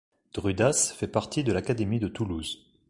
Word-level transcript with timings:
Drudas 0.33 0.93
fait 0.97 1.07
partie 1.07 1.43
de 1.43 1.51
l'académie 1.53 1.99
de 1.99 2.07
Toulouse. 2.07 2.65